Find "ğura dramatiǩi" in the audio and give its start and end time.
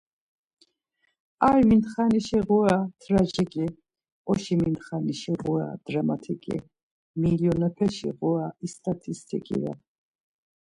5.41-6.57